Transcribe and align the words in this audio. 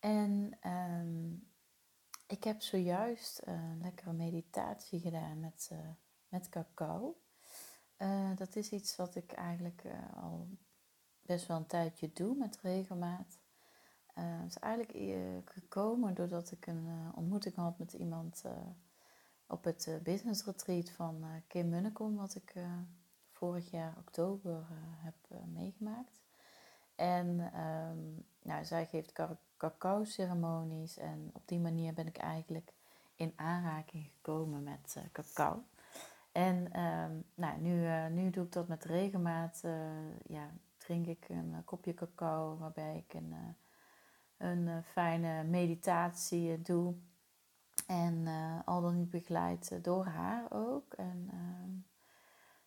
En 0.00 0.56
ehm, 0.60 1.32
ik 2.26 2.44
heb 2.44 2.62
zojuist 2.62 3.40
een 3.44 3.80
lekkere 3.82 4.12
meditatie 4.12 5.00
gedaan 5.00 5.40
met, 5.40 5.68
uh, 5.72 5.78
met 6.28 6.48
cacao. 6.48 7.20
Uh, 7.98 8.36
dat 8.36 8.56
is 8.56 8.70
iets 8.70 8.96
wat 8.96 9.14
ik 9.14 9.32
eigenlijk 9.32 9.84
uh, 9.84 10.22
al 10.22 10.48
best 11.22 11.46
wel 11.46 11.56
een 11.56 11.66
tijdje 11.66 12.12
doe 12.12 12.36
met 12.36 12.58
regelmaat. 12.62 13.38
het 14.14 14.48
is 14.48 14.58
eigenlijk 14.58 14.92
gekomen 15.50 16.14
doordat 16.14 16.50
ik 16.50 16.66
een 16.66 17.12
ontmoeting 17.14 17.54
had 17.54 17.78
met 17.78 17.92
iemand 17.92 18.44
op 19.46 19.64
het 19.64 20.00
business 20.02 20.44
retreat 20.44 20.90
van 20.90 21.24
Kim 21.46 21.68
Munnekom, 21.68 22.16
wat 22.16 22.34
ik 22.34 22.54
vorig 23.30 23.70
jaar 23.70 23.96
oktober 23.98 24.66
heb 24.96 25.14
meegemaakt. 25.46 26.20
En 26.94 27.58
um, 27.60 28.26
nou, 28.42 28.64
zij 28.64 28.86
geeft 28.86 29.12
cacao-ceremonies 29.58 30.98
en 30.98 31.30
op 31.32 31.42
die 31.44 31.60
manier 31.60 31.94
ben 31.94 32.06
ik 32.06 32.16
eigenlijk 32.16 32.72
in 33.14 33.32
aanraking 33.36 34.10
gekomen 34.14 34.62
met 34.62 34.94
uh, 34.98 35.04
cacao. 35.12 35.62
En 36.32 36.80
um, 36.80 37.24
nou, 37.34 37.60
nu, 37.60 37.84
uh, 37.84 38.06
nu 38.06 38.30
doe 38.30 38.44
ik 38.44 38.52
dat 38.52 38.68
met 38.68 38.84
regelmaat. 38.84 39.62
Uh, 39.64 39.72
ja, 40.26 40.50
drink 40.76 41.06
ik 41.06 41.28
een 41.28 41.62
kopje 41.64 41.94
cacao 41.94 42.56
waarbij 42.56 43.04
ik 43.06 43.14
een, 43.14 43.34
een 44.36 44.82
fijne 44.82 45.44
meditatie 45.44 46.62
doe. 46.62 46.94
En 47.86 48.26
al 48.64 48.80
dan 48.80 48.96
niet 48.96 49.10
begeleid 49.10 49.84
door 49.84 50.04
haar 50.04 50.44
ook. 50.50 50.92
En 50.92 51.28
ehm, 51.30 51.70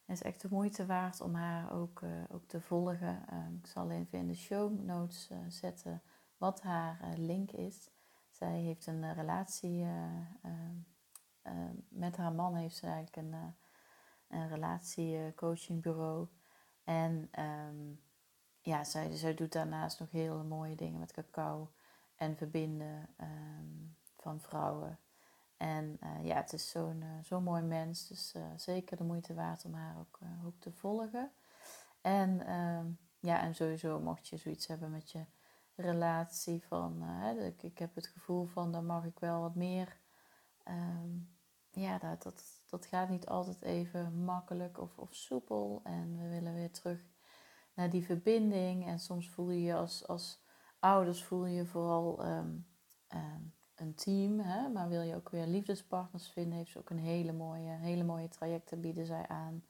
het 0.05 0.15
is 0.15 0.21
echt 0.21 0.41
de 0.41 0.47
moeite 0.51 0.85
waard 0.85 1.21
om 1.21 1.35
haar 1.35 1.73
ook, 1.73 2.01
ook 2.31 2.47
te 2.47 2.61
volgen. 2.61 3.25
Um, 3.33 3.59
ik 3.63 3.67
zal 3.67 3.91
even 3.91 4.19
in 4.19 4.27
de 4.27 4.35
show 4.35 4.79
notes 4.85 5.29
zetten 5.47 6.01
wat 6.41 6.61
haar 6.61 6.99
uh, 7.03 7.17
link 7.17 7.51
is. 7.51 7.89
Zij 8.29 8.59
heeft 8.59 8.87
een 8.87 9.03
uh, 9.03 9.13
relatie 9.13 9.81
uh, 9.81 9.89
met 11.89 12.17
haar 12.17 12.33
man, 12.33 12.55
heeft 12.55 12.75
ze 12.75 12.85
eigenlijk 12.85 13.15
een, 13.15 13.55
een 14.27 14.47
relatiecoachingbureau. 14.47 16.27
En 16.83 17.29
um, 17.39 18.01
ja, 18.61 18.83
zij, 18.83 19.15
zij 19.15 19.33
doet 19.33 19.51
daarnaast 19.51 19.99
nog 19.99 20.11
hele 20.11 20.43
mooie 20.43 20.75
dingen 20.75 20.99
met 20.99 21.11
cacao 21.11 21.71
en 22.15 22.37
verbinden 22.37 23.09
um, 23.21 23.97
van 24.17 24.39
vrouwen. 24.39 24.99
En 25.57 25.99
ja, 26.21 26.35
het 26.35 26.53
is 26.53 26.69
zo'n 27.21 27.43
mooi 27.43 27.61
mens, 27.61 28.07
dus 28.07 28.35
zeker 28.55 28.97
de 28.97 29.03
moeite 29.03 29.33
waard 29.33 29.65
om 29.65 29.73
haar 29.73 29.99
ook, 29.99 30.19
ook 30.45 30.59
te 30.59 30.71
volgen. 30.71 31.31
En 32.01 32.53
um, 32.53 32.97
ja, 33.19 33.41
en 33.41 33.55
sowieso 33.55 33.99
mocht 33.99 34.27
je 34.27 34.37
zoiets 34.37 34.67
hebben 34.67 34.91
met 34.91 35.11
je 35.11 35.25
relatie 35.81 36.63
van, 36.63 37.03
uh, 37.03 37.45
ik, 37.61 37.77
heb 37.77 37.95
het 37.95 38.07
gevoel 38.07 38.45
van, 38.45 38.71
dan 38.71 38.85
mag 38.85 39.05
ik 39.05 39.19
wel 39.19 39.41
wat 39.41 39.55
meer. 39.55 39.99
Um, 40.67 41.29
ja, 41.71 41.97
dat, 41.97 42.33
dat, 42.69 42.85
gaat 42.85 43.09
niet 43.09 43.27
altijd 43.27 43.61
even 43.61 44.23
makkelijk 44.23 44.79
of, 44.79 44.97
of 44.97 45.13
soepel. 45.15 45.81
En 45.83 46.17
we 46.17 46.29
willen 46.29 46.53
weer 46.53 46.71
terug 46.71 46.99
naar 47.73 47.89
die 47.89 48.05
verbinding. 48.05 48.87
En 48.87 48.99
soms 48.99 49.29
voel 49.29 49.49
je 49.49 49.61
je 49.61 49.75
als, 49.75 50.07
als 50.07 50.43
ouders 50.79 51.23
voel 51.23 51.45
je 51.45 51.65
vooral 51.65 52.25
um, 52.25 52.67
um, 53.13 53.53
een 53.75 53.95
team. 53.95 54.39
Hè? 54.39 54.69
Maar 54.69 54.89
wil 54.89 55.01
je 55.01 55.15
ook 55.15 55.29
weer 55.29 55.47
liefdespartners 55.47 56.29
vinden, 56.29 56.57
heeft 56.57 56.71
ze 56.71 56.79
ook 56.79 56.89
een 56.89 56.99
hele 56.99 57.33
mooie, 57.33 57.71
hele 57.71 58.03
mooie 58.03 58.27
trajecten 58.27 58.81
bieden 58.81 59.05
zij 59.05 59.27
aan. 59.27 59.63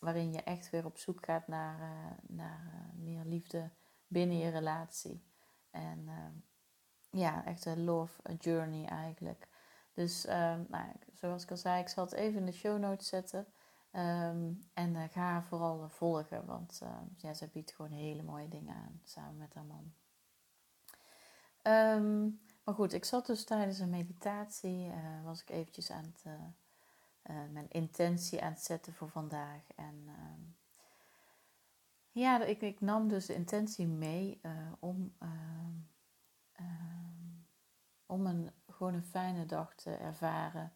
waarin 0.00 0.32
je 0.32 0.42
echt 0.42 0.70
weer 0.70 0.84
op 0.84 0.98
zoek 0.98 1.24
gaat 1.24 1.48
naar, 1.48 1.80
uh, 1.80 2.36
naar 2.36 2.72
uh, 2.74 3.02
meer 3.02 3.24
liefde 3.24 3.70
binnen 4.08 4.38
je 4.38 4.48
relatie. 4.48 5.26
En 5.70 5.98
uh, 6.06 7.20
ja, 7.20 7.44
echt 7.44 7.64
een 7.64 7.84
love 7.84 8.36
journey 8.38 8.86
eigenlijk. 8.86 9.48
Dus 9.94 10.26
uh, 10.26 10.32
nou, 10.68 10.92
zoals 11.14 11.42
ik 11.42 11.50
al 11.50 11.56
zei, 11.56 11.80
ik 11.80 11.88
zal 11.88 12.04
het 12.04 12.12
even 12.12 12.40
in 12.40 12.46
de 12.46 12.52
show 12.52 12.78
notes 12.78 13.08
zetten. 13.08 13.46
Um, 13.92 14.58
en 14.74 14.94
uh, 14.94 15.02
ga 15.10 15.42
vooral 15.42 15.88
volgen, 15.88 16.46
want 16.46 16.80
ehm, 16.82 17.04
ja, 17.16 17.34
ze 17.34 17.48
biedt 17.48 17.72
gewoon 17.72 17.90
hele 17.90 18.22
mooie 18.22 18.48
dingen 18.48 18.74
aan 18.74 19.00
samen 19.04 19.36
met 19.36 19.54
haar 19.54 19.64
man. 19.64 19.92
Maar 22.64 22.74
goed, 22.74 22.92
ik 22.92 23.04
zat 23.04 23.26
dus 23.26 23.44
tijdens 23.44 23.78
een 23.78 23.90
meditatie, 23.90 24.86
uh, 24.86 25.24
was 25.24 25.40
ik 25.40 25.50
eventjes 25.50 25.90
aan 25.90 26.04
het, 26.04 26.24
mijn 27.52 27.68
intentie 27.68 28.42
aan 28.42 28.52
het 28.52 28.62
zetten 28.62 28.94
voor 28.94 29.08
vandaag. 29.08 29.62
En 29.76 30.08
ja, 32.12 32.44
ik, 32.44 32.60
ik 32.60 32.80
nam 32.80 33.08
dus 33.08 33.26
de 33.26 33.34
intentie 33.34 33.86
mee 33.86 34.40
uh, 34.42 34.52
om, 34.78 35.14
uh, 35.22 35.28
uh, 36.60 36.66
om 38.06 38.26
een, 38.26 38.50
gewoon 38.68 38.94
een 38.94 39.04
fijne 39.04 39.46
dag 39.46 39.74
te 39.74 39.90
ervaren. 39.90 40.72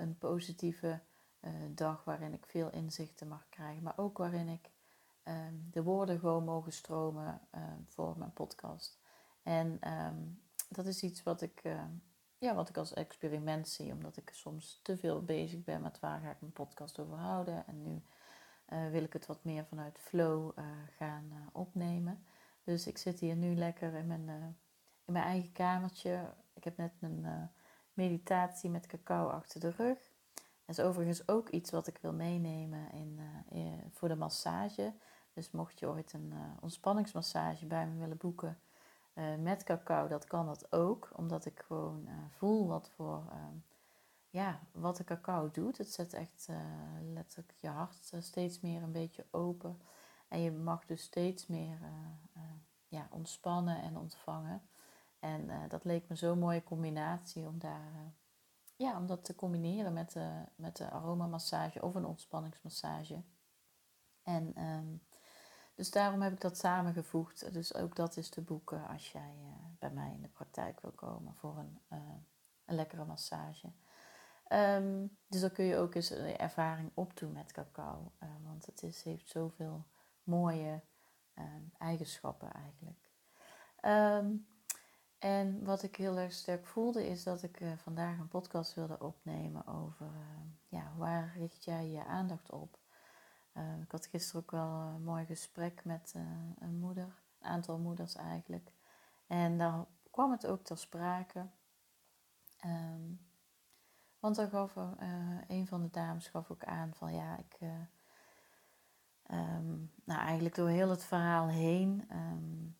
een 0.00 0.18
positieve 0.18 1.00
dag 1.68 2.04
waarin 2.04 2.32
ik 2.32 2.46
veel 2.46 2.70
inzichten 2.70 3.28
mag 3.28 3.48
krijgen, 3.48 3.82
maar 3.82 3.98
ook 3.98 4.18
waarin 4.18 4.48
ik 4.48 4.70
ehm, 5.22 5.54
de 5.70 5.82
woorden 5.82 6.18
gewoon 6.18 6.44
mogen 6.44 6.72
stromen 6.72 7.40
voor 7.86 8.18
mijn 8.18 8.32
podcast. 8.32 8.98
En 9.42 9.80
dat 10.68 10.86
is 10.86 11.02
iets 11.02 11.22
wat 11.22 11.42
ik, 11.42 11.62
ja, 12.38 12.54
wat 12.54 12.68
ik 12.68 12.76
als 12.76 12.94
experiment 12.94 13.68
zie, 13.68 13.92
omdat 13.92 14.16
ik 14.16 14.30
soms 14.32 14.80
te 14.82 14.96
veel 14.96 15.24
bezig 15.24 15.64
ben 15.64 15.82
met 15.82 16.00
waar 16.00 16.20
ga 16.20 16.30
ik 16.30 16.40
mijn 16.40 16.52
podcast 16.52 16.98
over 16.98 17.16
houden. 17.16 17.66
En 17.66 17.82
nu 17.82 18.02
uh, 18.72 18.90
wil 18.90 19.02
ik 19.02 19.12
het 19.12 19.26
wat 19.26 19.44
meer 19.44 19.64
vanuit 19.64 19.98
flow 19.98 20.58
uh, 20.58 20.64
gaan 20.96 21.24
uh, 21.32 21.38
opnemen. 21.52 22.24
Dus 22.64 22.86
ik 22.86 22.98
zit 22.98 23.20
hier 23.20 23.36
nu 23.36 23.54
lekker 23.54 23.94
in 23.94 24.06
mijn, 24.06 24.28
in 25.04 25.12
mijn 25.12 25.24
eigen 25.24 25.52
kamertje. 25.52 26.34
Ik 26.54 26.64
heb 26.64 26.76
net 26.76 26.92
mijn 26.98 27.50
meditatie 27.94 28.70
met 28.70 28.86
cacao 28.86 29.28
achter 29.28 29.60
de 29.60 29.70
rug. 29.70 29.98
Dat 30.64 30.78
is 30.78 30.80
overigens 30.80 31.28
ook 31.28 31.48
iets 31.48 31.70
wat 31.70 31.86
ik 31.86 31.98
wil 32.00 32.12
meenemen 32.12 32.92
in, 32.92 33.20
in, 33.48 33.80
voor 33.90 34.08
de 34.08 34.16
massage. 34.16 34.94
Dus 35.32 35.50
mocht 35.50 35.78
je 35.78 35.88
ooit 35.88 36.12
een 36.12 36.32
ontspanningsmassage 36.60 37.66
bij 37.66 37.86
me 37.86 37.98
willen 37.98 38.16
boeken 38.16 38.58
met 39.38 39.64
cacao, 39.64 40.08
dat 40.08 40.24
kan 40.24 40.46
dat 40.46 40.72
ook. 40.72 41.10
Omdat 41.16 41.44
ik 41.44 41.62
gewoon 41.66 42.08
voel 42.28 42.66
wat 42.66 42.90
voor 42.94 43.22
ja, 44.32 44.60
wat 44.72 44.96
de 44.96 45.04
cacao 45.04 45.50
doet. 45.50 45.78
Het 45.78 45.92
zet 45.92 46.12
echt 46.12 46.46
uh, 46.50 46.56
letterlijk 47.00 47.52
je 47.60 47.68
hart 47.68 48.10
uh, 48.14 48.20
steeds 48.20 48.60
meer 48.60 48.82
een 48.82 48.92
beetje 48.92 49.26
open. 49.30 49.80
En 50.28 50.40
je 50.40 50.52
mag 50.52 50.86
dus 50.86 51.02
steeds 51.02 51.46
meer 51.46 51.78
uh, 52.36 52.42
ja, 52.88 53.06
ontspannen 53.10 53.82
en 53.82 53.96
ontvangen. 53.96 54.62
En 55.18 55.68
dat 55.68 55.84
leek 55.84 56.08
me 56.08 56.14
zo'n 56.14 56.38
mooie 56.38 56.62
combinatie 56.62 57.46
om, 57.46 57.58
daar, 57.58 58.12
ja, 58.76 58.96
om 58.96 59.06
dat 59.06 59.24
te 59.24 59.34
combineren 59.34 59.92
met 59.92 60.12
de, 60.12 60.44
met 60.54 60.76
de 60.76 60.90
aromamassage 60.90 61.82
of 61.82 61.94
een 61.94 62.04
ontspanningsmassage. 62.04 63.22
En 64.22 64.62
um, 64.62 65.02
dus 65.74 65.90
daarom 65.90 66.22
heb 66.22 66.32
ik 66.32 66.40
dat 66.40 66.58
samengevoegd. 66.58 67.52
Dus 67.52 67.74
ook 67.74 67.96
dat 67.96 68.16
is 68.16 68.28
te 68.28 68.40
boeken 68.40 68.88
als 68.88 69.12
jij 69.12 69.36
bij 69.78 69.90
mij 69.90 70.12
in 70.12 70.22
de 70.22 70.28
praktijk 70.28 70.80
wil 70.80 70.92
komen 70.92 71.34
voor 71.34 71.58
een, 71.58 71.80
een 72.64 72.74
lekkere 72.74 73.04
massage. 73.04 73.72
Um, 74.52 75.16
dus 75.28 75.40
dan 75.40 75.52
kun 75.52 75.64
je 75.64 75.76
ook 75.76 75.94
eens 75.94 76.10
een 76.10 76.36
ervaring 76.36 76.90
opdoen 76.94 77.32
met 77.32 77.52
cacao. 77.52 78.12
Uh, 78.22 78.28
want 78.44 78.66
het 78.66 78.82
is, 78.82 79.02
heeft 79.02 79.30
zoveel 79.30 79.86
mooie 80.22 80.80
um, 81.38 81.72
eigenschappen 81.78 82.52
eigenlijk. 82.52 83.10
Um, 83.84 84.46
en 85.18 85.64
wat 85.64 85.82
ik 85.82 85.96
heel 85.96 86.18
erg 86.18 86.32
sterk 86.32 86.66
voelde 86.66 87.06
is 87.06 87.22
dat 87.22 87.42
ik 87.42 87.60
uh, 87.60 87.72
vandaag 87.76 88.18
een 88.18 88.28
podcast 88.28 88.74
wilde 88.74 89.00
opnemen 89.00 89.66
over 89.66 90.10
ja, 90.68 90.92
waar 90.96 91.32
richt 91.36 91.64
jij 91.64 91.88
je 91.88 92.04
aandacht 92.04 92.50
op. 92.50 92.78
ik 93.82 93.90
had 93.90 94.06
gisteren 94.06 94.42
ook 94.42 94.50
wel 94.50 94.70
een 94.70 95.04
mooi 95.04 95.24
gesprek 95.24 95.84
met 95.84 96.14
een 96.58 96.78
moeder, 96.78 97.22
een 97.40 97.48
aantal 97.48 97.78
moeders 97.78 98.14
eigenlijk. 98.14 98.72
En 99.26 99.58
daar 99.58 99.84
kwam 100.10 100.30
het 100.30 100.46
ook 100.46 100.64
ter 100.64 100.78
sprake. 100.78 101.46
Um, 102.64 103.31
want 104.22 104.36
dan 104.36 104.48
gaf 104.48 104.76
uh, 104.76 104.86
een 105.48 105.66
van 105.66 105.82
de 105.82 105.90
dames 105.90 106.28
gaf 106.28 106.50
ook 106.50 106.64
aan 106.64 106.94
van 106.94 107.14
ja, 107.14 107.38
ik. 107.38 107.56
Uh, 107.60 107.70
um, 109.30 109.92
nou, 110.04 110.20
eigenlijk 110.20 110.54
door 110.54 110.68
heel 110.68 110.90
het 110.90 111.04
verhaal 111.04 111.48
heen 111.48 112.08
um, 112.12 112.76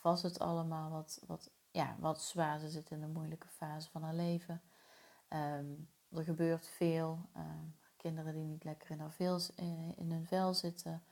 was 0.00 0.22
het 0.22 0.38
allemaal 0.38 0.90
wat, 0.90 1.22
wat, 1.26 1.50
ja, 1.70 1.96
wat 1.98 2.22
zwaar. 2.22 2.58
Ze 2.58 2.70
zit 2.70 2.90
in 2.90 3.02
een 3.02 3.12
moeilijke 3.12 3.48
fase 3.48 3.90
van 3.90 4.02
haar 4.02 4.14
leven. 4.14 4.62
Ehm, 5.28 5.72
er 6.10 6.24
gebeurt 6.24 6.68
veel. 6.68 7.28
Ehm, 7.32 7.66
kinderen 7.96 8.34
die 8.34 8.44
niet 8.44 8.64
lekker 8.64 8.90
in, 9.54 9.94
in 9.96 10.10
hun 10.10 10.26
vel 10.26 10.54
zitten. 10.54 11.02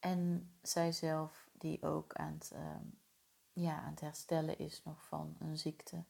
En 0.00 0.52
zijzelf 0.62 1.48
die 1.52 1.82
ook 1.82 2.14
aan 2.14 2.32
het, 2.32 2.54
ja, 3.52 3.82
aan 3.82 3.90
het 3.90 4.00
herstellen 4.00 4.58
is 4.58 4.82
nog 4.84 5.04
van 5.04 5.36
een 5.38 5.58
ziekte. 5.58 6.04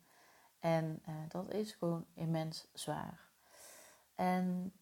En 0.62 1.02
uh, 1.08 1.14
dat 1.28 1.52
is 1.52 1.72
gewoon 1.72 2.06
immens 2.14 2.66
zwaar. 2.72 3.28
En 4.14 4.72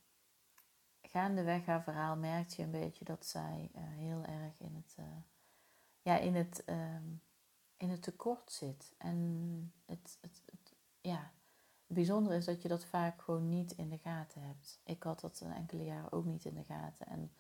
gaandeweg 1.03 1.67
haar 1.67 1.83
verhaal 1.83 2.17
merkt 2.17 2.55
je 2.55 2.63
een 2.63 2.71
beetje 2.71 3.05
dat 3.05 3.27
zij 3.27 3.71
uh, 3.75 3.81
heel 3.83 4.25
erg 4.25 4.61
in 4.61 4.75
het, 4.75 4.97
uh, 4.99 5.05
ja, 6.03 6.19
in 6.19 6.35
het, 6.35 6.63
um, 6.67 7.23
in 7.77 7.91
het 7.91 8.03
tekort 8.03 8.53
zit. 8.53 8.95
En 8.99 9.73
het, 9.87 10.19
het, 10.21 10.43
ja, 11.01 11.31
het 11.87 11.97
bijzondere 11.97 12.37
is 12.37 12.45
dat 12.45 12.63
je 12.63 12.69
dat 12.69 12.85
vaak 12.85 13.23
gewoon 13.23 13.49
niet 13.49 13.73
in 13.73 13.89
de 13.89 13.99
gaten 13.99 14.43
hebt. 14.43 14.81
Ik 14.85 15.03
had 15.03 15.21
dat 15.21 15.41
een 15.41 15.53
enkele 15.53 15.85
jaren 15.85 16.13
ook 16.13 16.25
niet 16.25 16.45
in 16.45 16.55
de 16.55 16.65
gaten. 16.65 17.07
En 17.07 17.33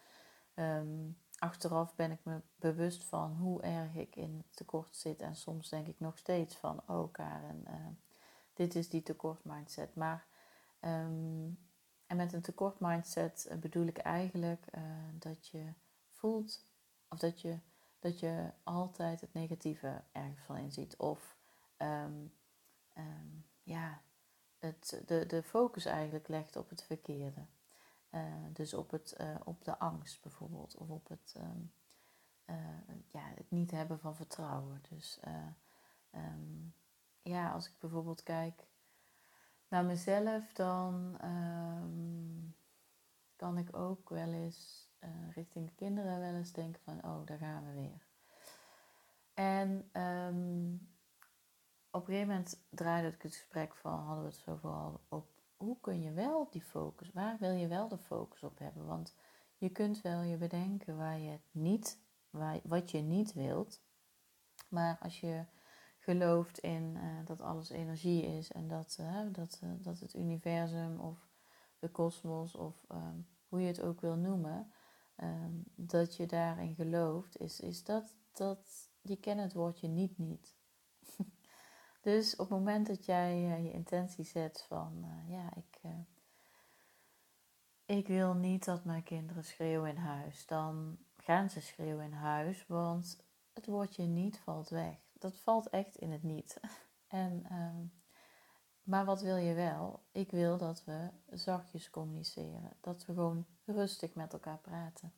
um, 0.64 1.18
achteraf 1.38 1.94
ben 1.94 2.10
ik 2.10 2.20
me 2.22 2.40
bewust 2.56 3.04
van 3.04 3.36
hoe 3.36 3.62
erg 3.62 3.94
ik 3.94 4.16
in 4.16 4.36
het 4.36 4.56
tekort 4.56 4.96
zit. 4.96 5.20
En 5.20 5.36
soms 5.36 5.68
denk 5.68 5.86
ik 5.86 6.00
nog 6.00 6.18
steeds 6.18 6.56
van, 6.56 6.82
oh 6.86 7.12
Karen, 7.12 7.66
dit 8.60 8.74
is 8.74 8.88
die 8.88 9.02
tekort 9.02 9.44
mindset. 9.44 9.94
Maar 9.94 10.26
um, 10.80 11.58
en 12.06 12.16
met 12.16 12.32
een 12.32 12.42
tekort 12.42 12.80
mindset 12.80 13.46
eh, 13.46 13.58
bedoel 13.58 13.86
ik 13.86 13.98
eigenlijk 13.98 14.66
uh, 14.74 14.82
dat 15.12 15.48
je 15.48 15.72
voelt 16.08 16.64
of 17.08 17.18
dat 17.18 17.40
je, 17.40 17.58
dat 17.98 18.20
je 18.20 18.50
altijd 18.62 19.20
het 19.20 19.32
negatieve 19.32 20.02
ergens 20.12 20.44
van 20.44 20.56
inziet. 20.56 20.96
Of 20.96 21.36
um, 21.78 22.32
um, 22.96 23.46
ja, 23.62 24.02
het, 24.58 25.02
de, 25.06 25.26
de 25.26 25.42
focus 25.42 25.84
eigenlijk 25.84 26.28
legt 26.28 26.56
op 26.56 26.68
het 26.68 26.82
verkeerde. 26.82 27.46
Uh, 28.10 28.22
dus 28.52 28.74
op, 28.74 28.90
het, 28.90 29.16
op 29.44 29.64
de 29.64 29.78
angst 29.78 30.22
bijvoorbeeld. 30.22 30.76
Of 30.76 30.88
op 30.88 31.08
het, 31.08 31.34
ja, 33.06 33.32
het 33.34 33.50
niet 33.50 33.70
hebben 33.70 33.98
van 33.98 34.16
vertrouwen. 34.16 34.82
Dus 34.88 35.20
ja, 37.22 37.52
als 37.52 37.66
ik 37.66 37.78
bijvoorbeeld 37.78 38.22
kijk 38.22 38.66
naar 39.68 39.84
mezelf, 39.84 40.52
dan 40.52 41.18
um, 41.24 42.54
kan 43.36 43.58
ik 43.58 43.76
ook 43.76 44.08
wel 44.08 44.32
eens 44.32 44.88
uh, 45.00 45.10
richting 45.34 45.66
de 45.66 45.74
kinderen 45.74 46.20
wel 46.20 46.34
eens 46.34 46.52
denken 46.52 46.80
van, 46.84 47.04
oh, 47.04 47.26
daar 47.26 47.38
gaan 47.38 47.66
we 47.66 47.72
weer. 47.72 48.06
En 49.34 49.90
um, 50.02 50.88
op 51.90 52.00
een 52.00 52.06
gegeven 52.06 52.28
moment 52.28 52.60
draaide 52.70 53.08
ik 53.08 53.22
het 53.22 53.34
gesprek 53.34 53.74
van, 53.74 53.98
hadden 53.98 54.24
we 54.24 54.30
het 54.30 54.38
zo 54.38 54.56
vooral 54.56 55.00
op, 55.08 55.28
hoe 55.56 55.76
kun 55.80 56.00
je 56.02 56.12
wel 56.12 56.48
die 56.50 56.62
focus, 56.62 57.12
waar 57.12 57.36
wil 57.38 57.52
je 57.52 57.68
wel 57.68 57.88
de 57.88 57.98
focus 57.98 58.42
op 58.42 58.58
hebben? 58.58 58.86
Want 58.86 59.14
je 59.56 59.68
kunt 59.68 60.00
wel 60.00 60.22
je 60.22 60.36
bedenken 60.36 60.96
waar 60.96 61.18
je 61.18 61.30
het 61.30 61.48
niet, 61.50 61.98
waar, 62.30 62.60
wat 62.62 62.90
je 62.90 62.98
niet 62.98 63.32
wilt. 63.32 63.80
Maar 64.68 64.98
als 65.00 65.20
je 65.20 65.44
gelooft 66.10 66.58
in 66.58 66.96
uh, 66.96 67.26
dat 67.26 67.40
alles 67.40 67.70
energie 67.70 68.26
is 68.26 68.52
en 68.52 68.68
dat, 68.68 68.96
uh, 69.00 69.20
dat, 69.32 69.60
uh, 69.64 69.70
dat 69.78 70.00
het 70.00 70.14
universum 70.14 71.00
of 71.00 71.28
de 71.78 71.88
kosmos 71.88 72.54
of 72.54 72.84
um, 72.92 73.26
hoe 73.48 73.60
je 73.60 73.66
het 73.66 73.82
ook 73.82 74.00
wil 74.00 74.16
noemen, 74.16 74.72
um, 75.16 75.64
dat 75.74 76.16
je 76.16 76.26
daarin 76.26 76.74
gelooft, 76.74 77.38
is, 77.38 77.60
is 77.60 77.84
dat, 77.84 78.14
dat 78.32 78.90
die 79.02 79.16
kennen 79.16 79.44
het 79.44 79.54
woordje 79.54 79.88
niet 79.88 80.18
niet. 80.18 80.56
dus 82.08 82.32
op 82.32 82.38
het 82.48 82.58
moment 82.58 82.86
dat 82.86 83.04
jij 83.04 83.40
je 83.40 83.72
intentie 83.72 84.24
zet 84.24 84.64
van 84.68 85.06
ja, 85.26 85.52
ik, 85.56 85.80
ik 87.84 88.06
wil 88.06 88.34
niet 88.34 88.64
dat 88.64 88.84
mijn 88.84 89.02
kinderen 89.02 89.44
schreeuwen 89.44 89.90
in 89.90 89.96
huis, 89.96 90.46
dan 90.46 90.98
gaan 91.16 91.50
ze 91.50 91.60
schreeuwen 91.60 92.04
in 92.04 92.12
huis, 92.12 92.66
want 92.66 93.24
het 93.52 93.66
woordje 93.66 94.04
niet 94.04 94.38
valt 94.38 94.68
weg 94.68 95.09
dat 95.20 95.36
valt 95.36 95.68
echt 95.68 95.96
in 95.96 96.12
het 96.12 96.22
niet. 96.22 96.60
En, 97.08 97.44
ehm, 97.48 97.84
maar 98.82 99.04
wat 99.04 99.20
wil 99.20 99.36
je 99.36 99.54
wel? 99.54 100.02
Ik 100.12 100.30
wil 100.30 100.58
dat 100.58 100.84
we 100.84 101.08
zachtjes 101.30 101.90
communiceren. 101.90 102.72
Dat 102.80 103.06
we 103.06 103.12
gewoon 103.14 103.46
rustig 103.64 104.14
met 104.14 104.32
elkaar 104.32 104.58
praten. 104.58 105.12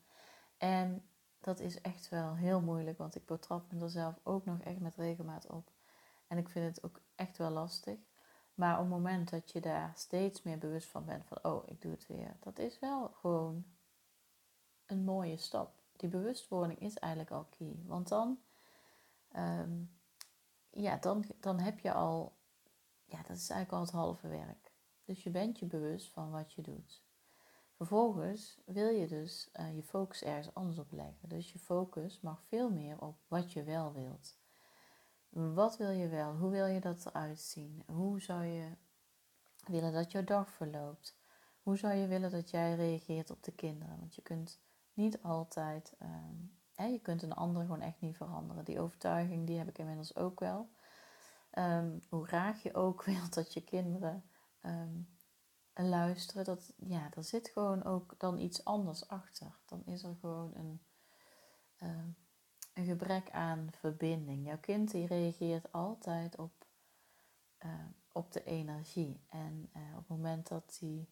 En 0.57 1.09
dat 1.41 1.61
is 1.61 1.81
echt 1.81 2.09
wel 2.09 2.35
heel 2.35 2.61
moeilijk, 2.61 2.99
want 2.99 3.15
ik 3.15 3.27
betrap 3.27 3.73
me 3.73 3.81
er 3.81 3.91
zelf 3.91 4.19
ook 4.23 4.45
nog 4.45 4.61
echt 4.61 4.81
met 4.81 4.95
regelmaat 4.95 5.47
op. 5.47 5.71
En 6.27 6.39
ik 6.39 6.49
vind 6.49 6.77
het 6.77 6.85
ook 6.85 7.01
echt 7.15 7.39
wel 7.39 7.51
lastig. 7.51 7.99
Maar 8.55 8.75
op 8.75 8.81
het 8.81 8.91
moment 8.91 9.31
dat 9.31 9.51
je 9.51 9.61
daar 9.61 9.93
steeds 9.97 10.43
meer 10.43 10.59
bewust 10.59 10.89
van 10.89 11.05
bent, 11.05 11.27
van 11.27 11.39
oh, 11.43 11.63
ik 11.67 11.83
doe 11.83 11.93
het 11.93 12.07
weer, 12.07 12.37
dat 12.41 12.59
is 12.59 12.79
wel 12.79 13.09
gewoon 13.09 13.65
een 14.87 15.05
mooie 15.05 15.37
stap. 15.37 15.75
Die 15.97 16.09
bewustwording 16.09 16.79
is 16.79 16.97
eigenlijk 16.97 17.33
al 17.33 17.47
key. 17.59 17.83
Want 17.87 18.09
dan 18.09 18.39
um, 19.37 20.00
ja, 20.70 20.96
dan, 20.96 21.25
dan 21.40 21.61
heb 21.61 21.79
je 21.79 21.93
al, 21.93 22.37
ja, 23.05 23.17
dat 23.17 23.37
is 23.37 23.50
eigenlijk 23.50 23.73
al 23.73 23.81
het 23.81 23.90
halve 23.90 24.29
werk. 24.29 24.73
Dus 25.05 25.23
je 25.23 25.31
bent 25.31 25.58
je 25.58 25.67
bewust 25.67 26.12
van 26.12 26.31
wat 26.31 26.52
je 26.52 26.62
doet. 26.62 27.02
Vervolgens 27.73 28.61
wil 28.64 28.88
je 28.88 29.06
dus 29.06 29.50
uh, 29.55 29.75
je 29.75 29.82
focus 29.82 30.23
ergens 30.23 30.55
anders 30.55 30.79
op 30.79 30.93
leggen. 30.93 31.29
Dus 31.29 31.52
je 31.52 31.58
focus 31.58 32.20
mag 32.20 32.43
veel 32.44 32.70
meer 32.70 33.00
op 33.00 33.19
wat 33.29 33.52
je 33.52 33.62
wel 33.62 33.93
wilt. 33.93 34.40
Wat 35.29 35.76
wil 35.76 35.90
je 35.90 36.08
wel? 36.08 36.37
Hoe 36.37 36.50
wil 36.50 36.67
je 36.67 36.81
dat 36.81 37.06
eruit 37.06 37.40
zien? 37.40 37.82
Hoe 37.87 38.20
zou 38.20 38.44
je 38.44 38.76
willen 39.67 39.93
dat 39.93 40.12
jouw 40.12 40.25
dag 40.25 40.50
verloopt? 40.50 41.19
Hoe 41.62 41.76
zou 41.76 41.94
je 41.94 42.06
willen 42.06 42.31
dat 42.31 42.50
jij 42.50 42.75
reageert 42.75 43.31
op 43.31 43.43
de 43.43 43.52
kinderen? 43.52 43.99
Want 43.99 44.14
je 44.14 44.23
kunt 44.23 44.61
niet 44.93 45.23
altijd 45.23 45.96
um, 46.02 46.58
je 46.84 46.99
kunt 46.99 47.23
een 47.23 47.32
ander 47.32 47.62
gewoon 47.62 47.81
echt 47.81 48.00
niet 48.00 48.17
veranderen. 48.17 48.64
Die 48.64 48.81
overtuiging 48.81 49.46
die 49.46 49.58
heb 49.58 49.69
ik 49.69 49.79
inmiddels 49.79 50.17
ook 50.17 50.40
wel. 50.40 50.70
Um, 51.58 52.02
hoe 52.08 52.26
graag 52.26 52.62
je 52.62 52.75
ook 52.75 53.05
wilt 53.12 53.34
dat 53.34 53.55
je 53.55 53.64
kinderen 53.64 54.25
um, 54.62 55.08
luisteren, 55.75 56.44
dat, 56.44 56.72
ja, 56.77 57.10
er 57.15 57.24
zit 57.24 57.48
gewoon 57.48 57.84
ook 57.84 58.15
dan 58.19 58.39
iets 58.39 58.65
anders 58.65 59.08
achter. 59.08 59.58
Dan 59.67 59.82
is 59.86 60.03
er 60.03 60.17
gewoon 60.20 60.55
een, 60.55 60.82
um, 61.82 62.17
een 62.74 62.84
gebrek 62.84 63.31
aan 63.31 63.69
verbinding. 63.70 64.46
Jouw 64.46 64.58
kind 64.58 64.91
die 64.91 65.06
reageert 65.06 65.72
altijd 65.72 66.36
op, 66.36 66.67
op 68.12 68.32
de 68.32 68.44
energie. 68.44 69.24
En 69.29 69.70
uh, 69.77 69.82
op 69.93 69.98
het 69.98 70.08
moment 70.08 70.48
dat, 70.48 70.77
die, 70.81 71.08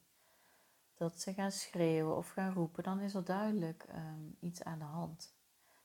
dat 0.95 1.21
ze 1.21 1.33
gaan 1.33 1.53
schreeuwen 1.53 2.17
of 2.17 2.29
gaan 2.29 2.53
roepen, 2.53 2.83
dan 2.83 3.01
is 3.01 3.15
er 3.15 3.25
duidelijk 3.25 3.87
iets 4.41 4.63
aan 4.63 4.79
de 4.79 4.85
hand. 4.85 5.39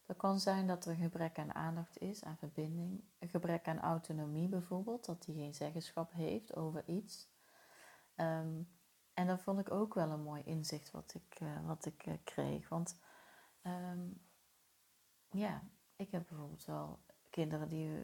Dat 0.05 0.17
kan 0.17 0.39
zijn 0.39 0.67
dat 0.67 0.85
er 0.85 0.91
een 0.91 0.97
gebrek 0.97 1.39
aan 1.39 1.53
aandacht 1.53 1.99
is, 1.99 2.23
aan 2.23 2.37
verbinding. 2.37 3.03
Een 3.19 3.29
gebrek 3.29 3.67
aan 3.67 3.79
autonomie 3.79 4.47
bijvoorbeeld, 4.47 5.05
dat 5.05 5.25
hij 5.25 5.35
geen 5.35 5.53
zeggenschap 5.53 6.11
heeft 6.11 6.55
over 6.55 6.87
iets. 6.87 7.29
Um, 8.15 8.69
en 9.13 9.27
dat 9.27 9.41
vond 9.41 9.59
ik 9.59 9.71
ook 9.71 9.93
wel 9.93 10.09
een 10.09 10.23
mooi 10.23 10.43
inzicht 10.43 10.91
wat 10.91 11.13
ik, 11.13 11.39
uh, 11.39 11.67
wat 11.67 11.85
ik 11.85 12.05
uh, 12.05 12.13
kreeg. 12.23 12.69
Want 12.69 12.99
um, 13.63 14.21
ja, 15.29 15.63
ik 15.95 16.11
heb 16.11 16.27
bijvoorbeeld 16.27 16.65
wel 16.65 16.99
kinderen 17.29 17.69
die 17.69 17.87
uh, 17.87 18.03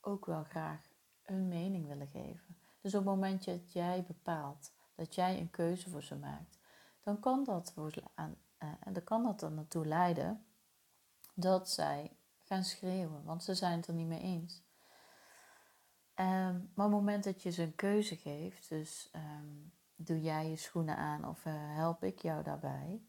ook 0.00 0.26
wel 0.26 0.44
graag 0.44 0.88
hun 1.22 1.48
mening 1.48 1.86
willen 1.86 2.08
geven. 2.08 2.56
Dus 2.80 2.94
op 2.94 3.00
het 3.00 3.08
moment 3.08 3.44
dat 3.44 3.72
jij 3.72 4.04
bepaalt, 4.04 4.72
dat 4.94 5.14
jij 5.14 5.38
een 5.38 5.50
keuze 5.50 5.90
voor 5.90 6.02
ze 6.02 6.16
maakt, 6.16 6.58
dan 7.00 7.20
kan 7.20 7.44
dat, 7.44 7.74
aan, 8.14 8.36
dan 8.92 9.04
kan 9.04 9.22
dat 9.22 9.42
er 9.42 9.52
naartoe 9.52 9.86
leiden 9.86 10.44
dat 11.34 11.70
zij 11.70 12.16
gaan 12.42 12.64
schreeuwen, 12.64 13.24
want 13.24 13.44
ze 13.44 13.54
zijn 13.54 13.76
het 13.76 13.86
er 13.86 13.94
niet 13.94 14.06
mee 14.06 14.20
eens. 14.20 14.62
Um, 16.16 16.70
maar 16.74 16.86
op 16.86 16.92
het 16.92 17.00
moment 17.00 17.24
dat 17.24 17.42
je 17.42 17.50
ze 17.50 17.62
een 17.62 17.74
keuze 17.74 18.16
geeft, 18.16 18.68
dus 18.68 19.10
um, 19.16 19.72
doe 19.96 20.20
jij 20.20 20.48
je 20.50 20.56
schoenen 20.56 20.96
aan 20.96 21.28
of 21.28 21.44
uh, 21.44 21.52
help 21.56 22.04
ik 22.04 22.18
jou 22.18 22.42
daarbij, 22.42 23.02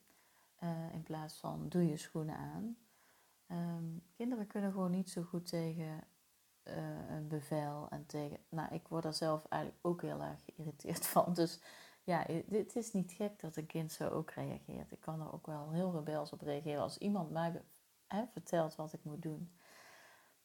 uh, 0.63 0.94
in 0.94 1.03
plaats 1.03 1.38
van 1.38 1.70
doe 1.70 1.88
je 1.88 1.98
schoenen 1.98 2.36
aan. 2.38 2.77
Um, 3.48 4.03
kinderen 4.15 4.48
kunnen 4.48 4.72
gewoon 4.72 4.91
niet 4.91 5.10
zo 5.10 5.22
goed 5.22 5.48
tegen 5.48 6.03
uh, 6.63 7.10
een 7.10 7.27
bevel 7.27 7.88
en 7.89 8.05
tegen. 8.05 8.38
Nou, 8.50 8.74
ik 8.74 8.88
word 8.88 9.05
er 9.05 9.13
zelf 9.13 9.46
eigenlijk 9.46 9.86
ook 9.86 10.01
heel 10.01 10.22
erg 10.22 10.39
geïrriteerd 10.46 11.05
van. 11.15 11.34
Dus 11.34 11.60
ja, 12.03 12.25
het 12.50 12.75
is 12.75 12.94
niet 12.94 13.12
gek 13.12 13.39
dat 13.39 13.55
een 13.55 13.65
kind 13.65 13.91
zo 13.91 14.10
ook 14.10 14.32
reageert. 14.32 14.91
Ik 14.91 15.01
kan 15.01 15.22
er 15.22 15.34
ook 15.34 15.46
wel 15.46 15.72
heel 15.72 15.91
rebels 15.91 16.32
op 16.32 16.41
reageren 16.41 16.82
als 16.82 16.98
iemand 16.98 17.32
mij 17.32 17.62
hè, 18.16 18.24
vertelt 18.32 18.76
wat 18.76 18.94
ik 18.94 19.04
moet 19.04 19.22
doen. 19.22 19.52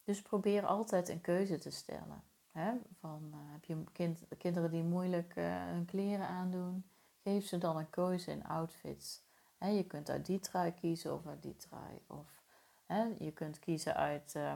Dus 0.04 0.22
probeer 0.22 0.66
altijd 0.66 1.08
een 1.08 1.20
keuze 1.20 1.58
te 1.58 1.70
stellen. 1.70 2.22
Hè? 2.50 2.72
Van, 2.98 3.30
uh, 3.34 3.52
heb 3.52 3.64
je 3.64 3.84
kind, 3.92 4.24
kinderen 4.38 4.70
die 4.70 4.82
moeilijk 4.82 5.36
uh, 5.36 5.64
hun 5.64 5.84
kleren 5.84 6.26
aandoen, 6.26 6.84
geef 7.22 7.46
ze 7.46 7.58
dan 7.58 7.76
een 7.76 7.90
keuze 7.90 8.30
in 8.30 8.44
outfits. 8.44 9.22
Hè, 9.58 9.68
je 9.68 9.84
kunt 9.84 10.10
uit 10.10 10.26
die 10.26 10.40
trui 10.40 10.72
kiezen 10.72 11.14
of 11.14 11.26
uit 11.26 11.42
die 11.42 11.56
trui. 11.56 12.02
Of 12.06 12.40
Hè, 12.90 13.14
je 13.18 13.32
kunt 13.32 13.58
kiezen 13.58 13.94
uit 13.94 14.34
uh, 14.36 14.54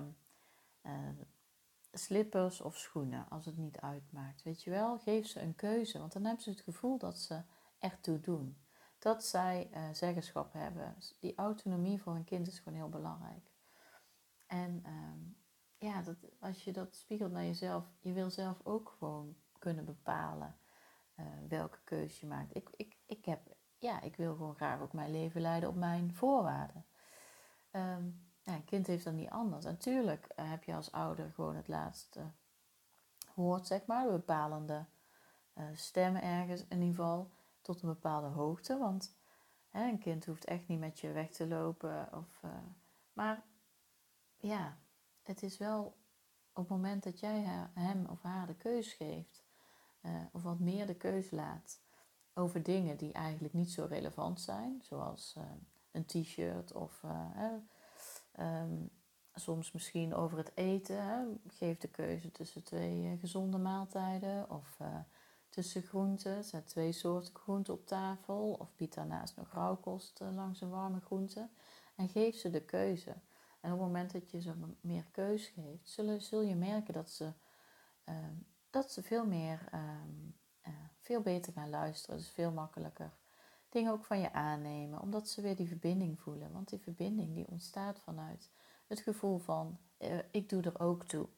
slippers 1.92 2.61
of 2.61 2.76
schoenen, 2.76 3.28
als 3.28 3.47
het 3.47 3.56
niet 3.56 3.80
uitmaakt. 3.80 4.42
Weet 4.42 4.62
je 4.62 4.71
wel, 4.71 4.99
geef 4.99 5.26
ze 5.26 5.40
een 5.40 5.54
keuze, 5.54 5.99
want 5.99 6.12
dan 6.12 6.25
hebben 6.25 6.42
ze 6.42 6.50
het 6.50 6.61
gevoel 6.61 6.99
dat 6.99 7.18
ze 7.18 7.42
toe 8.00 8.21
doen. 8.21 8.56
Dat 9.04 9.25
zij 9.25 9.70
uh, 9.73 9.82
zeggenschap 9.92 10.52
hebben. 10.52 10.96
Die 11.20 11.34
autonomie 11.37 12.02
voor 12.02 12.14
een 12.14 12.25
kind 12.25 12.46
is 12.46 12.58
gewoon 12.58 12.78
heel 12.78 12.88
belangrijk. 12.88 13.50
En 14.46 14.80
ehm, 14.84 15.18
ja, 15.78 16.02
dat, 16.02 16.16
als 16.40 16.64
je 16.64 16.73
dat 16.73 16.96
spiegelt 16.96 17.32
naar 17.32 17.44
jezelf, 17.44 17.84
je 18.00 18.12
wil 18.12 18.30
zelf 18.30 18.61
ook 18.62 18.94
gewoon 18.99 19.37
kunnen 19.58 19.84
bepalen 19.84 20.56
uh, 21.16 21.26
welke 21.49 21.78
keuze 21.84 22.16
je 22.20 22.26
maakt. 22.26 22.56
Ik, 22.56 22.68
ik, 22.76 22.96
ik, 23.06 23.25
heb, 23.25 23.40
ja, 23.78 24.00
ik 24.00 24.16
wil 24.16 24.34
gewoon 24.37 24.54
graag 24.54 24.80
ook 24.80 24.92
mijn 24.92 25.11
leven 25.11 25.40
leiden 25.40 25.68
op 25.68 25.76
mijn 25.76 26.14
voorwaarden. 26.14 26.84
Um, 27.70 28.28
ja, 28.42 28.54
een 28.54 28.64
kind 28.64 28.87
heeft 28.87 29.04
dat 29.04 29.14
niet 29.14 29.30
anders. 29.30 29.64
Natuurlijk 29.64 30.26
uh, 30.37 30.50
heb 30.50 30.64
je 30.64 30.75
als 30.75 30.92
ouder 30.92 31.32
gewoon 31.34 31.56
het 31.56 31.68
laatste 31.68 32.20
woord, 33.34 33.66
zeg 33.66 33.87
maar, 33.87 34.04
de 34.04 34.12
bepalende 34.12 34.84
uh, 35.54 35.64
stem 35.75 36.16
ergens 36.16 36.64
in 36.68 36.80
ieder 36.80 36.94
geval 36.94 37.30
tot 37.64 37.83
een 37.83 37.88
bepaalde 37.88 38.26
hoogte. 38.26 38.78
Want 38.78 39.16
hè, 39.68 39.88
een 39.88 39.99
kind 39.99 40.26
hoeft 40.26 40.44
echt 40.44 40.68
niet 40.68 40.78
met 40.78 41.00
je 41.00 41.12
weg 41.12 41.30
te 41.30 41.47
lopen. 41.47 42.09
Of, 42.12 42.40
maar 43.12 43.44
ja, 44.37 44.78
het 45.23 45.42
is 45.42 45.59
wel 45.59 45.97
op 46.52 46.62
het 46.62 46.68
moment 46.68 47.02
dat 47.02 47.21
jij 47.21 47.42
hem 47.75 48.06
of 48.06 48.23
haar 48.23 48.47
de 48.47 48.54
keus 48.54 48.92
geeft, 48.92 49.44
uh, 50.02 50.12
of 50.33 50.42
wat 50.42 50.59
meer 50.59 50.87
de 50.87 50.94
keus 50.94 51.30
laat 51.30 51.80
over 52.35 52.62
dingen 52.62 52.97
die 52.97 53.12
eigenlijk 53.12 53.54
niet 53.54 53.71
zo 53.71 53.87
relevant 53.88 54.40
zijn, 54.40 54.83
zoals 54.83 55.35
uh, 55.38 55.44
een 55.90 56.04
t-shirt 56.04 56.73
of 56.73 57.02
um, 58.38 58.90
soms 59.35 59.73
misschien 59.73 60.14
over 60.14 60.38
het 60.38 60.52
eten. 60.54 61.04
Hè. 61.04 61.25
Geef 61.47 61.78
de 61.78 61.88
keuze 61.88 62.33
tussen 62.33 62.62
twee 62.62 63.16
gezonde 63.21 63.59
maaltijden 63.59 64.50
of 64.50 64.78
tussen 65.54 65.82
groenten. 65.82 66.44
Zet 66.44 66.66
twee 66.66 66.92
soorten 66.92 67.34
groenten 67.34 67.75
op 67.75 67.87
tafel 67.87 68.56
of 68.58 68.76
bied 68.76 68.94
daarnaast 68.94 69.37
nog 69.37 69.52
rauwkost 69.52 70.20
langs 70.20 70.61
een 70.61 70.70
warme 70.70 71.00
groente. 71.00 71.49
En 71.94 72.08
geef 72.08 72.37
ze 72.37 72.50
de 72.50 72.62
keuze. 72.62 73.11
En 73.61 73.73
op 73.73 73.78
het 73.78 73.87
moment 73.87 74.12
dat 74.12 74.30
je 74.30 74.40
ze 74.40 74.52
meer 74.80 75.06
keus 75.11 75.46
geeft, 75.46 75.88
zullen, 75.88 76.23
zul 76.23 76.42
je 76.42 76.54
merken 76.54 76.94
dat 76.94 77.11
ze, 77.11 77.32
ehm, 78.04 78.34
dat 78.70 78.92
ze 78.92 79.02
veel 79.02 79.26
meer, 79.26 79.68
ehm, 79.70 80.11
eh, 80.61 80.73
veel 81.00 81.20
beter 81.20 81.52
gaan 81.52 81.70
luisteren. 81.70 82.16
Dus 82.16 82.28
veel 82.28 82.52
makkelijker 82.52 83.12
dingen 83.68 83.92
ook 83.92 84.04
van 84.04 84.20
je 84.20 84.32
aannemen, 84.32 85.00
omdat 85.00 85.28
ze 85.28 85.40
weer 85.40 85.56
die 85.56 85.68
verbinding 85.68 86.20
voelen. 86.20 86.52
Want 86.52 86.68
die 86.68 86.78
verbinding 86.78 87.34
die 87.34 87.49
ontstaat 87.49 88.00
vanuit 88.00 88.50
het 88.87 89.00
gevoel 89.00 89.38
van 89.38 89.78
uh, 89.99 90.18
ik 90.30 90.49
doe 90.49 90.62
er 90.62 90.80
ook 90.80 91.04
toe. 91.04 91.28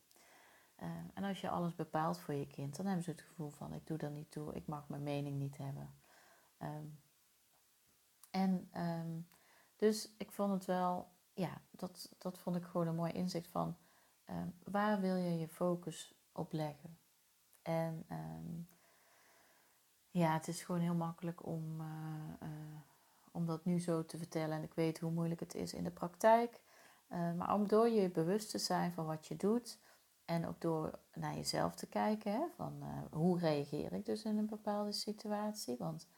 Ehm, 0.76 1.06
en 1.14 1.24
als 1.24 1.40
je 1.40 1.48
alles 1.48 1.74
bepaalt 1.74 2.18
voor 2.18 2.34
je 2.34 2.46
kind, 2.46 2.76
dan 2.76 2.86
hebben 2.86 3.04
ze 3.04 3.10
het 3.10 3.20
gevoel 3.20 3.50
van 3.50 3.72
ik 3.72 3.86
doe 3.86 3.98
er 3.98 4.10
niet 4.10 4.30
toe, 4.30 4.54
ik 4.54 4.66
mag 4.66 4.88
mijn 4.88 5.02
mening 5.02 5.38
niet 5.38 5.56
hebben. 5.56 5.94
en 8.30 8.68
dus 9.76 10.10
ik 10.16 10.30
vond 10.30 10.52
het 10.52 10.64
wel 10.64 11.08
ja, 11.36 11.60
dat, 11.70 12.12
dat 12.18 12.38
vond 12.38 12.56
ik 12.56 12.64
gewoon 12.64 12.86
een 12.86 12.94
mooi 12.94 13.12
inzicht 13.12 13.48
van 13.48 13.76
ehm, 14.24 14.48
waar 14.64 15.00
wil 15.00 15.16
je 15.16 15.38
je 15.38 15.48
focus 15.48 16.14
op 16.32 16.52
leggen. 16.52 16.98
En 17.62 18.04
ehm, 18.08 18.60
ja, 20.10 20.32
het 20.32 20.48
is 20.48 20.62
gewoon 20.62 20.80
heel 20.80 20.94
makkelijk 20.94 21.46
om, 21.46 21.80
uh, 21.80 21.86
uh, 22.42 22.48
om 23.32 23.46
dat 23.46 23.64
nu 23.64 23.80
zo 23.80 24.04
te 24.04 24.18
vertellen. 24.18 24.56
En 24.56 24.62
ik 24.62 24.74
weet 24.74 24.98
hoe 24.98 25.10
moeilijk 25.10 25.40
het 25.40 25.54
is 25.54 25.74
in 25.74 25.84
de 25.84 25.90
praktijk. 25.90 26.60
Maar 27.08 27.54
om 27.54 27.68
door 27.68 27.88
je 27.88 28.10
bewust 28.10 28.50
te 28.50 28.58
zijn 28.58 28.92
van 28.92 29.06
wat 29.06 29.26
je 29.26 29.36
doet. 29.36 29.78
En 30.26 30.46
ook 30.46 30.60
door 30.60 30.98
naar 31.14 31.34
jezelf 31.34 31.74
te 31.74 31.86
kijken. 31.86 32.32
Hè, 32.32 32.46
van 32.56 32.82
hoe 33.10 33.38
reageer 33.38 33.92
ik 33.92 34.04
dus 34.06 34.24
in 34.24 34.36
een 34.36 34.46
bepaalde 34.46 34.92
situatie. 34.92 35.76
Want 35.78 36.08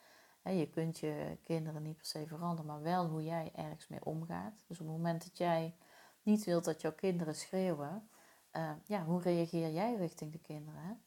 je 0.43 0.71
kunt 0.71 0.99
je 0.99 1.39
kinderen 1.45 1.83
niet 1.83 1.97
per 1.97 2.07
se 2.07 2.27
veranderen, 2.27 2.67
maar 2.67 2.83
wel 2.83 3.07
hoe 3.07 3.23
jij 3.23 3.53
ergens 3.55 3.89
mee 3.89 4.05
omgaat. 4.05 4.65
Dus 4.67 4.81
op 4.81 4.87
het 4.87 4.97
moment 4.97 5.25
dat 5.25 5.39
jij 5.39 5.77
niet 6.23 6.45
wilt 6.45 6.65
dat 6.65 6.81
jouw 6.81 6.93
kinderen 6.93 7.35
schreeuwen, 7.35 8.09
uh, 8.53 8.73
ja, 8.85 9.05
hoe 9.05 9.23
reageer 9.23 9.71
jij 9.71 9.95
richting 9.95 10.33
de 10.33 10.39
kinderen? 10.39 11.03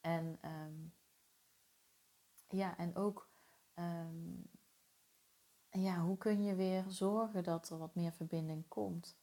En, 0.00 0.38
um, 0.44 0.94
ja, 2.48 2.76
en 2.76 2.96
ook 2.96 3.30
um, 3.74 4.50
ja, 5.70 6.00
hoe 6.00 6.18
kun 6.18 6.42
je 6.42 6.54
weer 6.54 6.84
zorgen 6.88 7.44
dat 7.44 7.70
er 7.70 7.78
wat 7.78 7.94
meer 7.94 8.12
verbinding 8.12 8.68
komt 8.68 9.16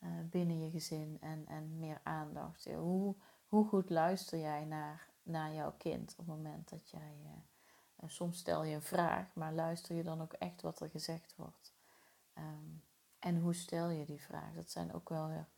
uh, 0.00 0.10
binnen 0.30 0.60
je 0.60 0.70
gezin 0.70 1.18
en, 1.20 1.46
en 1.46 1.78
meer 1.78 2.00
aandacht? 2.02 2.64
Hoe, 2.64 3.14
hoe 3.46 3.68
goed 3.68 3.90
luister 3.90 4.38
jij 4.38 4.64
naar, 4.64 5.08
naar 5.22 5.54
jouw 5.54 5.74
kind 5.78 6.10
op 6.10 6.26
het 6.26 6.36
moment 6.36 6.68
dat 6.68 6.90
jij. 6.90 7.16
Uh, 7.24 8.08
soms 8.08 8.38
stel 8.38 8.64
je 8.64 8.74
een 8.74 8.82
vraag, 8.82 9.34
maar 9.34 9.52
luister 9.52 9.96
je 9.96 10.02
dan 10.02 10.20
ook 10.20 10.32
echt 10.32 10.62
wat 10.62 10.80
er 10.80 10.90
gezegd 10.90 11.34
wordt? 11.36 11.74
Ehm, 12.32 12.74
en 13.18 13.36
hoe 13.36 13.54
stel 13.54 13.88
je 13.88 14.04
die 14.04 14.22
vraag? 14.22 14.54
Dat 14.54 14.70
zijn 14.70 14.92
ook 14.92 15.08
wel 15.08 15.28
weer. 15.28 15.48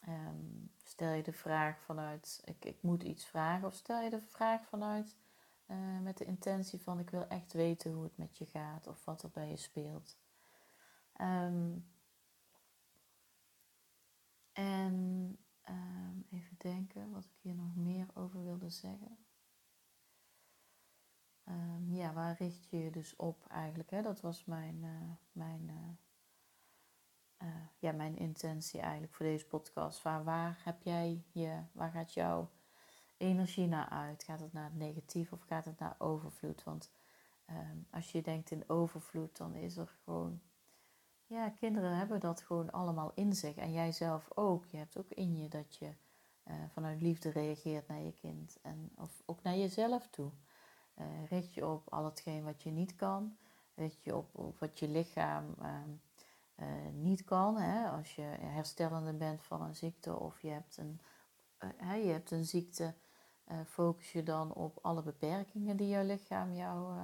Ehm, 0.00 0.66
stel 0.84 1.12
je 1.12 1.22
de 1.22 1.32
vraag 1.32 1.80
vanuit 1.80 2.42
ik, 2.44 2.64
ik 2.64 2.82
moet 2.82 3.02
iets 3.02 3.24
vragen, 3.24 3.66
of 3.66 3.74
stel 3.74 4.00
je 4.00 4.10
de 4.10 4.20
vraag 4.20 4.66
vanuit 4.66 5.16
met 6.02 6.18
de 6.18 6.24
intentie 6.24 6.82
van 6.82 6.98
ik 6.98 7.10
wil 7.10 7.26
echt 7.26 7.52
weten 7.52 7.92
hoe 7.92 8.04
het 8.04 8.16
met 8.16 8.38
je 8.38 8.46
gaat 8.46 8.86
of 8.86 9.04
wat 9.04 9.22
er 9.22 9.30
bij 9.30 9.48
je 9.48 9.56
speelt. 9.56 10.16
Um, 11.20 11.86
en 14.54 15.38
even 16.30 16.56
denken 16.58 17.10
wat 17.10 17.24
ik 17.24 17.36
hier 17.40 17.54
nog 17.54 17.76
meer 17.76 18.06
over 18.14 18.44
wilde 18.44 18.70
zeggen. 18.70 19.18
Ehm, 21.44 21.92
ja, 21.92 22.12
waar 22.12 22.36
richt 22.38 22.64
je 22.70 22.78
je 22.78 22.90
dus 22.90 23.16
op 23.16 23.46
eigenlijk? 23.46 23.90
Hè? 23.90 24.02
Dat 24.02 24.20
was 24.20 24.44
mijn, 24.44 24.82
uh, 24.82 25.10
mijn, 25.32 25.68
uh, 25.68 27.48
uh, 27.48 27.66
ja, 27.78 27.92
mijn 27.92 28.16
intentie 28.16 28.80
eigenlijk 28.80 29.14
voor 29.14 29.26
deze 29.26 29.46
podcast. 29.46 30.02
Waar, 30.02 30.24
waar 30.24 30.60
heb 30.64 30.82
jij 30.82 31.24
je, 31.32 31.62
waar 31.72 31.90
gaat 31.90 32.14
jouw 32.14 32.50
energie 33.16 33.66
naar 33.66 33.88
uit? 33.88 34.24
Gaat 34.24 34.40
het 34.40 34.52
naar 34.52 34.64
het 34.64 34.76
negatief 34.76 35.32
of 35.32 35.42
gaat 35.42 35.64
het 35.64 35.78
naar 35.78 35.94
overvloed? 35.98 36.62
Want 36.62 36.90
ehm, 37.44 37.78
als 37.90 38.12
je 38.12 38.22
denkt 38.22 38.50
in 38.50 38.68
overvloed, 38.68 39.36
dan 39.36 39.54
is 39.54 39.76
er 39.76 39.98
gewoon. 40.04 40.40
Ja, 41.26 41.48
kinderen 41.48 41.96
hebben 41.96 42.20
dat 42.20 42.40
gewoon 42.40 42.72
allemaal 42.72 43.12
in 43.14 43.34
zich. 43.34 43.56
En 43.56 43.72
jij 43.72 43.92
zelf 43.92 44.28
ook. 44.34 44.66
Je 44.66 44.76
hebt 44.76 44.98
ook 44.98 45.10
in 45.10 45.36
je 45.36 45.48
dat 45.48 45.76
je 45.76 45.94
vanuit 46.72 47.02
liefde 47.02 47.30
reageert 47.30 47.88
naar 47.88 48.00
je 48.00 48.12
kind. 48.12 48.58
En, 48.62 48.90
of 48.96 49.22
ook 49.26 49.42
naar 49.42 49.56
jezelf 49.56 50.08
toe. 50.08 50.30
Uh, 50.98 51.06
richt 51.28 51.54
je 51.54 51.66
op 51.66 51.92
al 51.92 52.04
hetgeen 52.04 52.44
wat 52.44 52.62
je 52.62 52.70
niet 52.70 52.96
kan. 52.96 53.36
Richt 53.74 54.04
je 54.04 54.16
op, 54.16 54.54
wat 54.58 54.78
je 54.78 54.88
lichaam 54.88 55.54
ehm, 55.62 55.90
eh, 56.54 56.66
niet 56.92 57.24
kan. 57.24 57.56
Hè? 57.56 57.88
Als 57.88 58.14
je 58.14 58.22
herstellende 58.40 59.12
bent 59.12 59.42
van 59.42 59.62
een 59.62 59.74
ziekte 59.76 60.18
of 60.18 60.42
je 60.42 60.48
hebt 60.48 60.76
een, 60.76 61.00
je 61.78 62.10
hebt 62.10 62.30
een 62.30 62.44
ziekte, 62.44 62.94
focus 63.66 64.12
je 64.12 64.22
dan 64.22 64.52
op 64.52 64.78
alle 64.82 65.02
beperkingen 65.02 65.76
die 65.76 65.88
jouw 65.88 66.04
lichaam, 66.04 66.52
jou, 66.52 66.96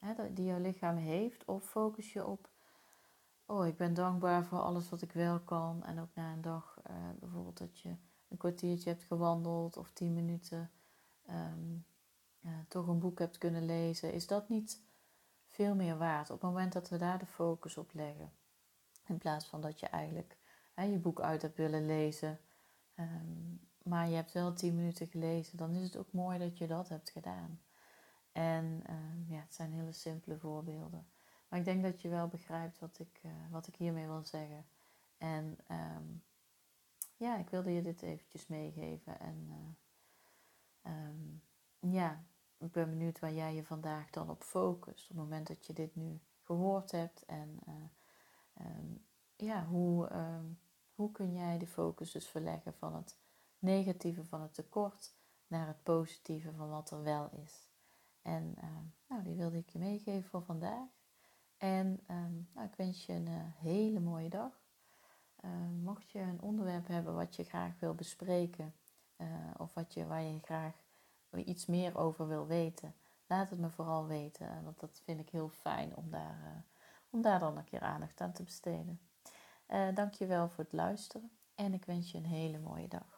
ehm, 0.00 0.34
die 0.34 0.44
jouw 0.44 0.60
lichaam 0.60 0.96
heeft. 0.96 1.44
Of 1.44 1.64
focus 1.64 2.12
je 2.12 2.26
op, 2.26 2.48
oh 3.46 3.66
ik 3.66 3.76
ben 3.76 3.94
dankbaar 3.94 4.44
voor 4.44 4.58
alles 4.58 4.88
wat 4.88 5.02
ik 5.02 5.12
wel 5.12 5.40
kan. 5.40 5.84
En 5.84 6.00
ook 6.00 6.14
na 6.14 6.32
een 6.32 6.40
dag 6.40 6.80
bijvoorbeeld 7.18 7.58
dat 7.58 7.80
je 7.80 7.96
een 8.28 8.36
kwartiertje 8.36 8.90
hebt 8.90 9.02
gewandeld 9.02 9.76
of 9.76 9.90
tien 9.90 10.14
minuten. 10.14 10.70
Um, 11.30 11.86
toch 12.68 12.86
een 12.86 12.98
boek 12.98 13.18
hebt 13.18 13.38
kunnen 13.38 13.64
lezen, 13.64 14.12
is 14.12 14.26
dat 14.26 14.48
niet 14.48 14.82
veel 15.48 15.74
meer 15.74 15.98
waard 15.98 16.30
op 16.30 16.40
het 16.40 16.50
moment 16.50 16.72
dat 16.72 16.88
we 16.88 16.96
daar 16.96 17.18
de 17.18 17.26
focus 17.26 17.76
op 17.76 17.90
leggen. 17.94 18.32
In 19.06 19.18
plaats 19.18 19.46
van 19.46 19.60
dat 19.60 19.80
je 19.80 19.86
eigenlijk 19.86 20.36
hè, 20.74 20.84
je 20.84 20.98
boek 20.98 21.20
uit 21.20 21.42
hebt 21.42 21.56
willen 21.56 21.86
lezen, 21.86 22.40
ehm, 22.94 23.54
maar 23.82 24.08
je 24.08 24.14
hebt 24.14 24.32
wel 24.32 24.52
tien 24.52 24.74
minuten 24.74 25.06
gelezen, 25.06 25.56
dan 25.56 25.74
is 25.74 25.82
het 25.82 25.96
ook 25.96 26.12
mooi 26.12 26.38
dat 26.38 26.58
je 26.58 26.66
dat 26.66 26.88
hebt 26.88 27.10
gedaan. 27.10 27.60
En 28.38 28.82
ehm, 28.86 29.32
ja, 29.32 29.40
het 29.40 29.54
zijn 29.54 29.72
hele 29.72 29.92
simpele 29.92 30.38
voorbeelden. 30.38 31.08
Maar 31.48 31.58
ik 31.58 31.64
denk 31.64 31.82
dat 31.82 32.02
je 32.02 32.08
wel 32.08 32.28
begrijpt 32.28 32.78
wat 32.78 32.98
ik, 32.98 33.20
uh, 33.24 33.32
wat 33.50 33.66
ik 33.66 33.76
hiermee 33.76 34.06
wil 34.06 34.24
zeggen. 34.24 34.66
En 35.16 35.58
um, 35.70 36.22
ja, 37.16 37.36
ik 37.36 37.50
wilde 37.50 37.70
je 37.70 37.82
dit 37.82 38.02
eventjes 38.02 38.46
meegeven. 38.46 39.20
En 39.20 39.48
uh, 40.84 41.92
ja, 41.92 42.24
ik 42.58 42.72
ben 42.72 42.90
benieuwd 42.90 43.18
waar 43.18 43.32
jij 43.32 43.54
je 43.54 43.64
vandaag 43.64 44.10
dan 44.10 44.30
op 44.30 44.42
focust. 44.42 45.02
Op 45.02 45.16
het 45.16 45.24
moment 45.24 45.46
dat 45.46 45.66
je 45.66 45.72
dit 45.72 45.96
nu 45.96 46.20
gehoord 46.42 46.90
hebt. 46.90 47.24
En 47.24 47.58
um, 48.60 49.04
ja, 49.36 49.64
hoe, 49.64 50.08
hoe 50.94 51.12
kun 51.12 51.32
jij 51.32 51.58
de 51.58 51.66
focus 51.66 52.10
dus 52.10 52.28
verleggen 52.28 52.74
van 52.74 52.94
het 52.94 53.18
negatieve 53.58 54.24
van 54.24 54.40
het 54.40 54.54
tekort 54.54 55.14
naar 55.46 55.66
het 55.66 55.82
positieve 55.82 56.52
van 56.52 56.68
wat 56.68 56.90
er 56.90 57.02
wel 57.02 57.30
is. 57.30 57.68
En 58.28 58.54
uh, 58.58 58.64
nou, 59.08 59.22
die 59.22 59.34
wilde 59.34 59.56
ik 59.56 59.68
je 59.68 59.78
meegeven 59.78 60.28
voor 60.28 60.42
vandaag. 60.42 60.88
En 61.56 62.00
ehm, 62.06 62.34
nou, 62.52 62.66
ik 62.66 62.74
wens 62.74 63.06
je 63.06 63.12
een 63.12 63.28
hele 63.58 64.00
mooie 64.00 64.28
dag. 64.28 64.66
mocht 65.82 66.10
je 66.10 66.18
een 66.18 66.40
onderwerp 66.40 66.86
hebben 66.86 67.14
wat 67.14 67.36
je 67.36 67.44
graag 67.44 67.78
wil 67.78 67.94
bespreken, 67.94 68.74
of 69.56 69.74
wat 69.74 69.94
je, 69.94 70.06
waar 70.06 70.22
je 70.22 70.38
graag 70.40 70.74
iets 71.36 71.66
meer 71.66 71.98
over 71.98 72.28
wil 72.28 72.46
weten, 72.46 72.94
laat 73.26 73.50
het 73.50 73.58
me 73.58 73.70
vooral 73.70 74.06
weten. 74.06 74.64
Want 74.64 74.80
dat 74.80 75.00
vind 75.04 75.20
ik 75.20 75.30
heel 75.30 75.48
fijn 75.48 75.96
om 75.96 76.10
daar, 76.10 76.64
om 77.10 77.22
daar 77.22 77.38
dan 77.38 77.56
een 77.56 77.64
keer 77.64 77.80
aandacht 77.80 78.20
aan 78.20 78.32
te 78.32 78.42
besteden. 78.42 79.00
Uh, 79.68 79.94
dankjewel 79.94 80.48
voor 80.48 80.64
het 80.64 80.72
luisteren 80.72 81.30
en 81.54 81.74
ik 81.74 81.84
wens 81.84 82.10
je 82.10 82.18
een 82.18 82.24
hele 82.24 82.58
mooie 82.58 82.88
dag. 82.88 83.17